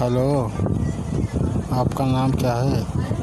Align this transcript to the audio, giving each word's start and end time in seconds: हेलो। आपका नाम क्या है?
हेलो। 0.00 0.50
आपका 1.72 2.04
नाम 2.06 2.32
क्या 2.32 2.54
है? 2.54 3.19